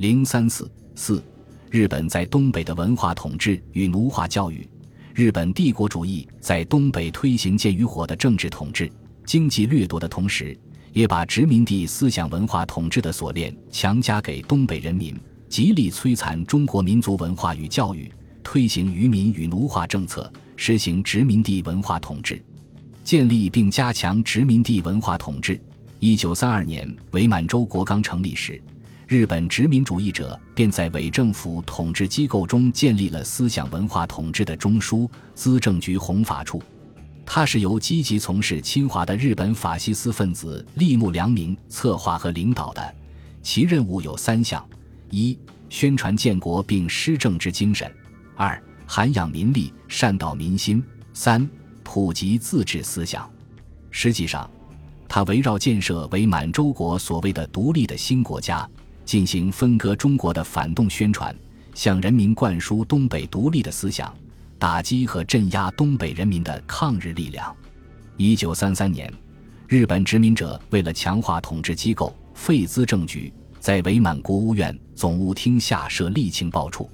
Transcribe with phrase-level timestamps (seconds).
[0.00, 1.22] 零三四四，
[1.70, 4.66] 日本在东北的文化统治与奴化教育。
[5.12, 8.90] 日本帝国主义在东北推行剑与火的政治统治、
[9.26, 10.58] 经济掠夺的同时，
[10.94, 15.14] 也把殖民地思想文化统治的锁链强加给东北人民，
[15.50, 18.10] 极力摧残中国民族文化与教育，
[18.42, 22.42] 推行愚民与奴化政策，实行殖民地文化统治，
[23.04, 25.60] 建立并加强殖民地文化统治。
[25.98, 28.58] 一九三二年，伪满洲国刚成立时。
[29.10, 36.62] 日本殖民主义者便在伪政府统治机构中建立了思想文化统治的中枢资政局弘法处，
[37.26, 42.94] 它是由积极从事侵华的日本法西斯分子立木良明策划和领导的，
[43.42, 44.64] 其任务有三项：
[45.10, 45.36] 一、
[45.68, 47.90] 宣传建国并施政之精神；
[48.36, 50.80] 二、涵养民力，善导民心；
[51.12, 51.50] 三、
[51.82, 53.28] 普及自治思想。
[53.90, 54.48] 实际上，
[55.08, 58.64] 他围绕建设伪满洲国所谓的独立的新国家。
[59.04, 61.34] 进行分割中国的反动宣传，
[61.74, 64.14] 向人民灌输东北独立的思想，
[64.58, 67.54] 打击和镇压东北人民的抗日力量。
[68.16, 69.12] 一九三三年，
[69.66, 76.88] 日本殖民者为了强化统治机构，废资政局，在伪满国务院总务厅下设立情报处，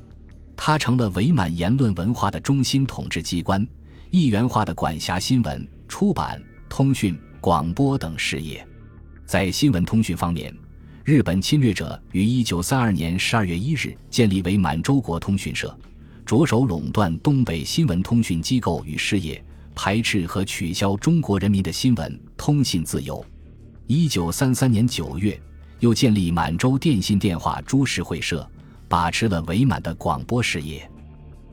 [0.56, 3.66] 它成了伪满言论文化的中心统治机关，
[4.10, 8.66] 一元化的管辖新闻、出版、通讯、广播等事业。
[9.26, 10.54] 在新闻通讯方面。
[11.06, 15.72] 日本侵略者于一九三二年十二月一日建立伪满洲国通讯社，
[16.24, 19.40] 着手垄断东北新闻通讯机构与事业，
[19.72, 23.24] 排斥和取消中国人民的新闻通信自由。
[23.86, 25.40] 一九三三年九月，
[25.78, 28.44] 又建立满洲电信电话株式会社，
[28.88, 30.90] 把持了伪满的广播事业。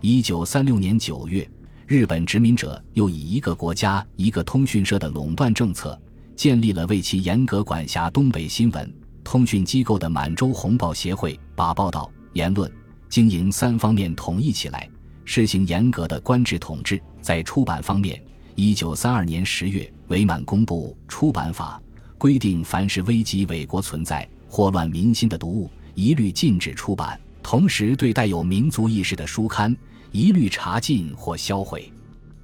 [0.01, 1.47] 一九三六年九月，
[1.85, 5.95] 日本殖民者又以一个国家一个通讯社的垄断政策，
[6.35, 8.91] 建立了为其严格管辖东北新闻。
[9.33, 12.71] 通讯机构的满洲红报协会把报道、言论、
[13.09, 14.87] 经营三方面统一起来，
[15.25, 17.01] 实行严格的官制统治。
[17.19, 21.81] 在出版方面，一九三二年十月，伪满公布《出版法》，
[22.19, 29.75] 规定凡是危及伪国存在、祸乱民心的读物，一律禁止出版；同时，对带有民族意识的书刊，
[30.11, 31.91] 一律查禁或销毁。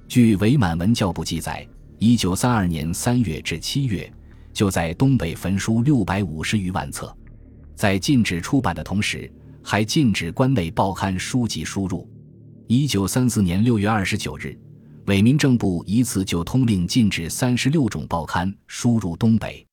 [0.08, 1.64] 据伪满文教部记载，
[2.00, 4.12] 一九三二年三月至七月。
[4.52, 7.16] 就在东北焚书六百五十余万册，
[7.74, 9.30] 在禁止出版的同时，
[9.62, 12.08] 还禁止关内报刊书籍输入。
[12.66, 14.56] 一九三四年六月二十九日，
[15.06, 19.66] 伪民政部一次就通令禁止三十六种报刊输入东北，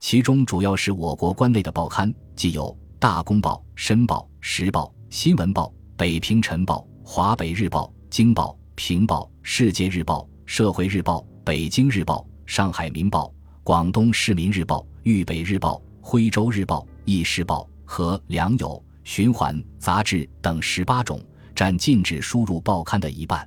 [0.00, 2.64] 其中主要是我国关内的报刊，即有
[2.98, 5.64] 《大公报》《申报》《时报》《新闻报》
[5.96, 13.24] 《北平晨报》《华北日报》《京报》《平报》《世界日报》《社会日报》《北京日报》《上海民报》。
[13.66, 21.20] 广东市民日报、豫北日报、徽州日报、易时报和良友循环杂志等十八种，
[21.52, 23.44] 占禁止输入报刊的一半。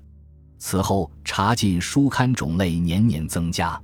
[0.57, 3.81] 此后查禁书刊种类年年增加。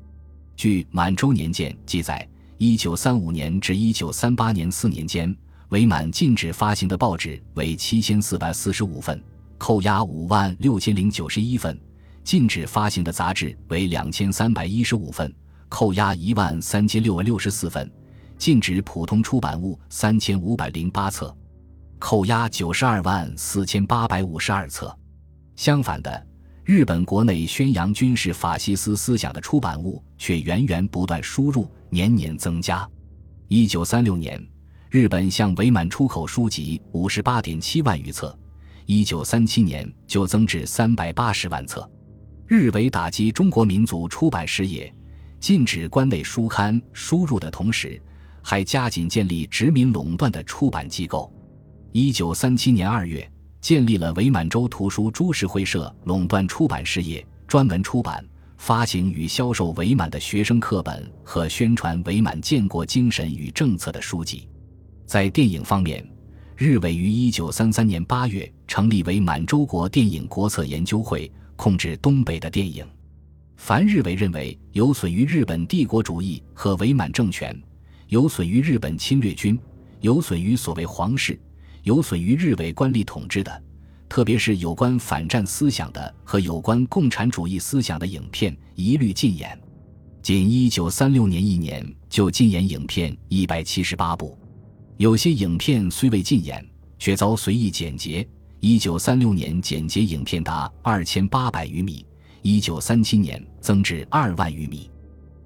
[0.58, 5.34] 据《满洲年鉴》记载，一九三五年至一九三八年四年间，
[5.70, 9.24] 伪满禁止发行的报纸为七千四百四十五份，
[9.58, 11.74] 扣押五万六千零九十一份；
[12.26, 15.34] 禁止发行的杂志为两千三百一十五份。
[15.68, 17.92] 扣押一万三千六百六十四份，
[18.38, 21.36] 禁止普通出版物三千五百零八册，
[22.00, 24.96] 扣押九十二万四千八百五十二册。
[25.56, 26.28] 相反的，
[26.64, 32.88] 日本国内宣扬军事法西斯思想的出版物却源源不断输入，年年增加。
[33.48, 34.42] 一九三六年，
[34.90, 38.38] 日本向伪满出口书籍五十八点七万余册，
[38.86, 41.90] 一九三七年就增至三百八十万册。
[42.48, 44.94] 日伪打击中国民族出版事业。
[45.46, 48.02] 禁止关内书刊输入的同时，
[48.42, 51.32] 还加紧建立殖民垄断的出版机构。
[51.92, 64.50] 一九三七年二月，建立了伪满洲图书株式会社，垄断出版事业，专门出版、发行与销售伪满的学生课本和宣传伪满建国精神与政策的书籍。
[65.06, 66.04] 在电影方面，
[66.58, 72.84] 日伪于一九三三年八月成立伪满洲国电影国策研究会，控制东北的电影。
[73.58, 77.60] 凡日伪认为有损于日本帝国主义和伪满政权，
[78.10, 79.58] 有损于日本侵略军，
[80.02, 81.40] 有损于所谓皇室，
[81.84, 83.64] 有损于日伪官吏统治的，
[84.08, 89.60] 特别是有关反战思想的和有关共产主义思想的影片，一律禁演。
[90.22, 94.38] 仅一九三六年一年就禁演影片一百七十八部，
[94.98, 96.64] 有些影片虽未禁演，
[97.00, 98.28] 却遭随意剪辑。
[98.60, 102.06] 一九三六年剪辑影片达二千八百余米。
[102.48, 104.88] 一九三七年增至二万余米，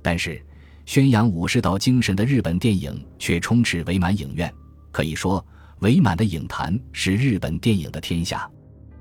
[0.01, 0.45] 但是
[0.85, 4.53] 宣扬武士道精神的日本电影却充斥伪满影院。
[4.91, 5.43] 可以说，
[5.79, 8.51] 伪满的影坛是日本电影的天下。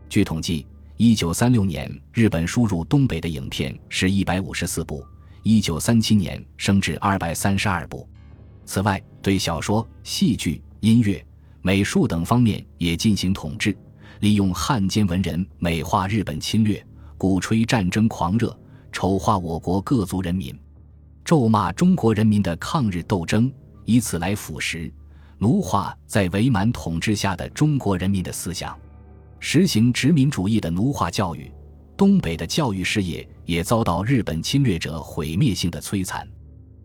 [0.08, 0.64] 据统计，
[0.96, 5.04] 一九三六年日本输入东北的影片是一百五十四部，
[5.42, 8.08] 一九三七年升至二百三十二部。
[8.64, 11.20] 此外，对小说、戏剧、音乐、
[11.62, 13.76] 美术等方面也进行统治，
[14.20, 16.80] 利用汉奸文人美化日本侵略，
[17.18, 18.56] 鼓吹战争狂热，
[18.92, 20.56] 丑化我国各族人民，
[21.24, 23.52] 咒骂中国人民的抗日斗争，
[23.84, 24.90] 以此来腐蚀。
[25.38, 28.78] 奴化在伪满统治下的中国人民的思想，
[29.40, 31.50] 实行殖民主义的奴化教育，
[31.96, 36.26] 东北的教育事业也遭到日本侵略者毁灭性的摧残。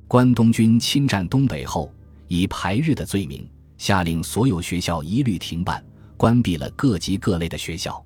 [0.07, 1.91] 关东军侵占东北后，
[2.27, 3.47] 以排日的罪名，
[3.77, 5.83] 下令所有学校一律停办，
[6.17, 8.03] 关闭了各级各类的学校。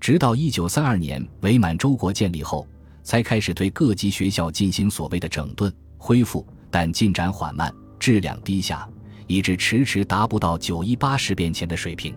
[0.00, 2.66] 直到一九三二年伪满洲国建立后，
[3.02, 8.88] 才开始对各级学校进行所谓的整顿恢复，但进展缓慢，质量低下。
[9.26, 12.12] 以致迟迟达不到九一八事变前的水平。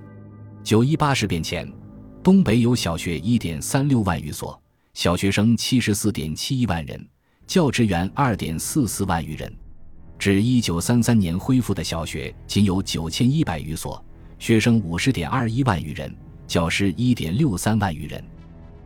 [0.64, 1.72] 九一八事变前，
[2.24, 4.60] 东北有小学一点三六万余所，
[4.96, 7.08] 小学生七十四点七一万人，
[7.46, 9.54] 教职员二点四四万余人。
[10.18, 14.04] 至一九三三年恢复的小学仅有九千一百余所，
[14.40, 16.12] 学生五十点二一万余人，
[16.54, 18.24] 教师一点六三万余人。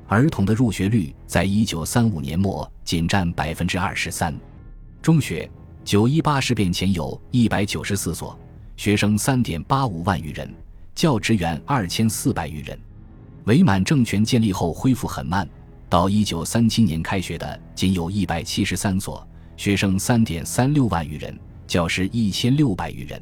[0.08, 4.34] 儿童的入学率在一九三五年末仅占百分之二十三。
[5.02, 5.52] 中学。
[5.84, 8.40] 九一八事变前有一百九十四所，
[8.78, 10.50] 学生三点八五万余人，
[10.96, 12.80] 教职员二千四百余人。
[13.46, 15.46] 伪满政权建立后恢复很慢，
[15.90, 19.28] 到一九三七年开学的仅有一百七十三所，
[19.58, 21.38] 学生三点三六万余人，
[21.68, 23.22] 教师一千六百余人。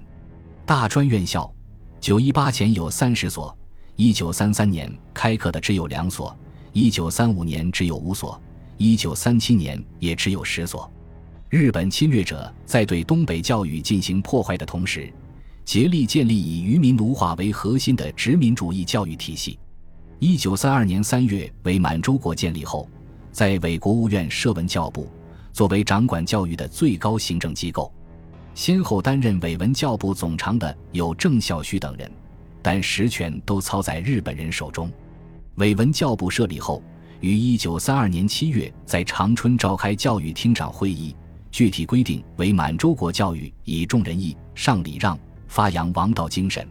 [0.68, 1.52] 大专院校，
[2.00, 3.56] 九一八前有三十所，
[3.98, 6.38] 一九三三年开课的只有两所，
[6.74, 8.40] 一九三五年只有五所，
[8.78, 10.92] 一九三七年也只有十所。
[11.50, 15.10] 日本侵略者在对东北教育进行破坏的同时，
[15.64, 19.58] 竭力建立以渔民奴化为核心的殖民主义教育体系。
[20.20, 22.90] 一九三二年三月，伪满洲国建立后，
[23.32, 25.08] 在伪国务院设文教部，
[25.54, 27.90] 作为掌管教育的最高行政机构。
[28.54, 32.12] 先后担任伪文教部总长的有郑孝胥等人，
[32.66, 34.92] 但实权都操在日本人手中。
[35.58, 36.82] 伪文教部设立后，
[37.20, 41.16] 于一九三二年七月在长春召开教育厅长会议。
[41.52, 45.16] 具体规定为满洲国教育以重仁义、尚礼让、
[45.48, 46.68] 发扬王道精神，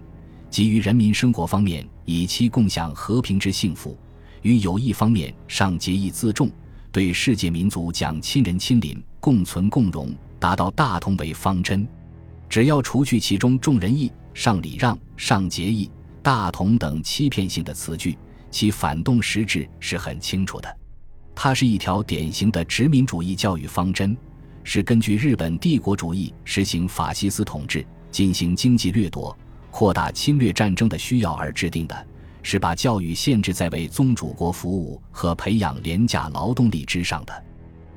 [0.50, 3.96] 给予人民生活方面以期共享和平之幸福；
[4.42, 6.50] 于友谊方面上结义自重，
[6.90, 11.86] 对世界民族讲亲仁亲邻、共存共荣，达到大同为方针。
[12.48, 15.90] 只要除去其中重仁义、上礼让、上节义、
[16.22, 18.18] 大同等欺骗性的词句，
[18.50, 20.76] 其反动实质是很清楚的。
[21.34, 24.14] 它是一条典型的殖民主义教育方针。
[24.66, 29.36] 是根据日本帝国主义实行法西斯统治、进行经济掠夺、
[29.70, 32.06] 扩大侵略战争的需要而制定的，
[32.42, 37.44] 是把教育限制在为宗主国服务和培养廉价劳动力之上的。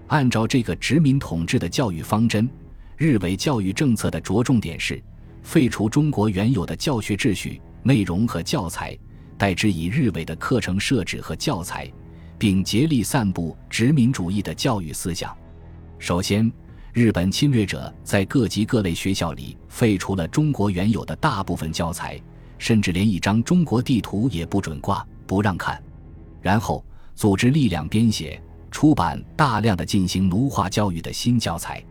[0.07, 2.49] 按照这个殖民统治的教育方针，
[2.97, 5.01] 日伪教育政策的着重点是
[5.47, 8.93] 废除中国原有的教学秩序、内容和教材，
[9.37, 11.89] 代之以日伪的课程设置和教材，
[12.37, 15.33] 并竭力散布殖民主义的教育思想。
[15.99, 16.51] 首先，
[16.91, 22.21] 日本侵略者在各级各类学校里废除了中国原有的大部分教材，
[22.57, 25.81] 甚至连一张中国地图也不准挂，不让看。
[26.41, 26.83] 然后，
[27.15, 28.37] 组织力量编写、
[28.69, 31.81] 出版大量的进行奴化教育的新教材。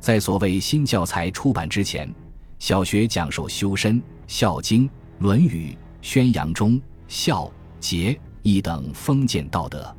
[0.00, 2.10] 在所谓新教材出版之前，
[2.58, 9.94] 小学讲授修身、孝经、论语，宣扬忠、孝、节、义等封建道德；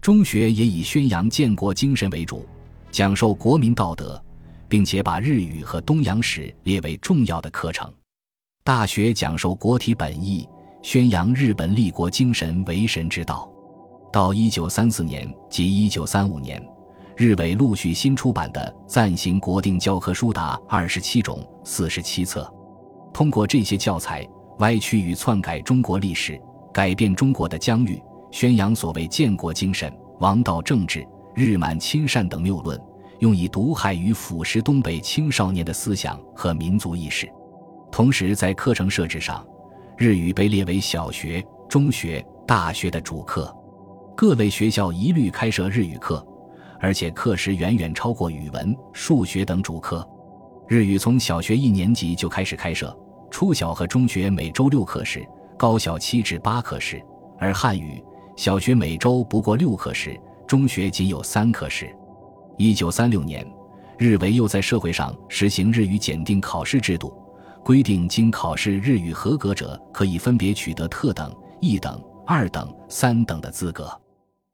[0.00, 2.46] 中学也以宣扬建国精神为主。
[2.90, 4.20] 讲授国民道德，
[4.68, 7.88] 并且把日语和东洋史列为重要的课程。
[8.64, 10.48] 大学讲授国体本义，
[10.82, 13.48] 宣扬日本立国精神为神之道。
[14.12, 16.60] 到一九三四年及一九三五年，
[17.20, 22.50] 日伪陆续新出版的暂行国定教科书达二十七种、四十七册。
[23.12, 24.26] 通过这些教材，
[24.60, 26.40] 歪曲与篡改中国历史，
[26.72, 31.06] 改变中国的疆域，宣扬所谓建国精神、王道政治。
[31.34, 32.80] 日满亲善等谬论，
[33.18, 37.30] 用以毒害与腐蚀东北青少年的思想和民族意识。
[37.92, 39.46] 同时，在课程设置上，
[39.98, 43.54] 日语被列为小学、中学、大学的主课，
[44.16, 46.26] 各类学校一律开设日语课，
[46.80, 50.06] 而且课时远远超过语文、数学等主课。
[50.66, 52.96] 日语从小学一年级就开始开设，
[53.30, 55.22] 初小和中学每周六课时，
[55.58, 56.96] 高小七至八课时；
[57.38, 58.02] 而汉语，
[58.36, 60.18] 小学每周不过六课时。
[60.46, 61.94] 中学仅有三课时。
[62.56, 63.46] 一九三六年，
[63.98, 67.12] 日伪又在社会上实行日语检定考试制度，
[67.64, 73.88] 规定经考试日语合格者可以分别取得特等、一等、二等、三等的资格。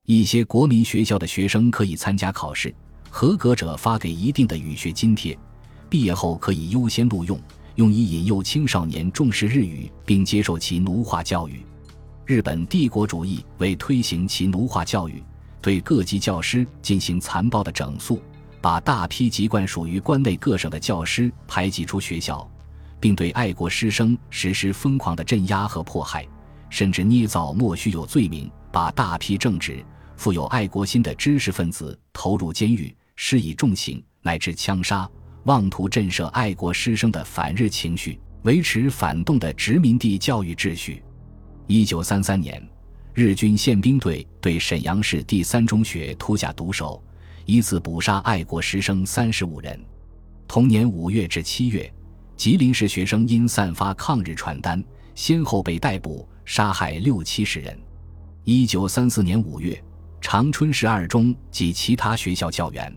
[0.06, 2.72] 一些国民学校的学生可以参加考试，
[3.10, 5.36] 合格者发给一定的语学津贴，
[5.90, 7.36] 毕业后可以优先录用，
[7.75, 11.60] 用以引诱青少年重视日语并接受其奴化教育。
[12.25, 15.20] 日本帝国主义为推行其奴化教育，
[15.60, 18.22] 对各级教师进行残暴的整肃，
[18.60, 22.48] 把大批籍贯属于关内各省的教师排挤出学校，
[23.00, 26.25] 并对爱国师生实施疯狂的镇压和迫害，
[26.70, 29.84] 甚至捏造莫须有罪名，把大批正直。
[30.16, 35.08] 富有爱国心的知识分子投入监狱，施以重刑乃至枪杀，
[35.44, 41.02] 妄图震慑爱国师生的反日情绪，维持反动的殖民地教育秩序。
[41.66, 42.61] 一九三三年，
[43.12, 47.02] 日军宪兵队对沈阳市第三中学突下毒手，
[47.44, 49.78] 一次捕杀爱国师生三十五人。
[50.49, 51.92] 同年五月至七月，
[52.37, 54.82] 吉林市学生因散发抗日传单，
[55.14, 57.78] 先后被逮捕，杀害六七十人。
[58.44, 59.80] 一九三四年五月。
[60.28, 62.92] 长春市二中及其他学校教员，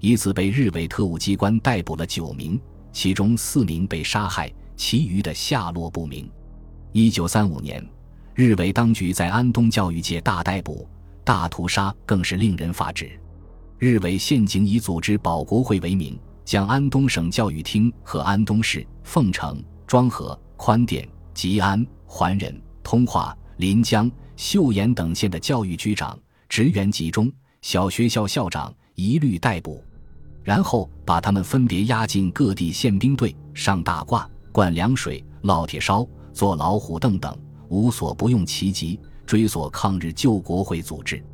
[0.00, 2.60] 一次被日伪特务机关逮捕了九名，
[2.92, 6.28] 其中四名被杀害，其余的下落不明。
[6.90, 7.88] 一九三五年，
[8.34, 10.88] 日伪当局在安东教育界大逮捕、
[11.22, 13.12] 大屠杀，更是令人发指。
[13.78, 26.18] 日伪陷阱以组织保国会为名，将安东省教育厅和安东市、凤城、庄河、宽甸、吉安、桓仁、通化、临江、岫岩等县的教育局长。
[26.52, 27.32] 职员集中，
[27.62, 29.82] 小学校校长一律逮捕，
[30.44, 37.34] 然后把他们分别押进各地宪兵队，上大褂、灌凉水、烙铁烧、坐老虎凳等，
[37.70, 41.24] 无所不用其极，追索抗日救国会组织。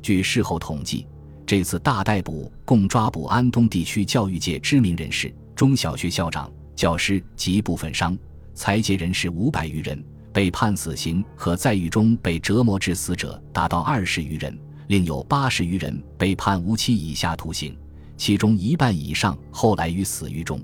[0.00, 1.04] 据事后统计，
[1.44, 8.16] 这次大逮捕共抓捕安东地区教育界知名人士、中小学校长、教师及部分商、
[8.54, 10.00] 财界人士五百余人。
[10.32, 14.56] 被判死刑和在狱中被折磨致死者达到二十余人，
[14.88, 17.76] 另有八十余人被判无期以下徒刑，
[18.16, 20.60] 其中一半以上后来于死狱中。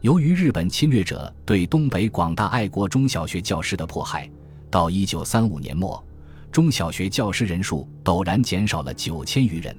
[0.00, 4.30] 由于日本侵略者对东北广大爱国中小学教师的迫害，
[4.70, 6.02] 到一九三五年末，
[6.50, 9.76] 中小学教师人数陡然减少了九千余人。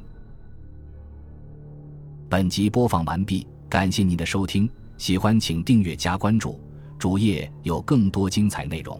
[2.27, 6.59] 本集播放完毕，感谢您的收听，喜欢请订阅加关注，
[6.97, 8.99] 主页有更多精彩内容。